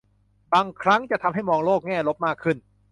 [0.53, 2.57] บางครั้งจะทำให้มองโลกแง่ลบมากขึ้น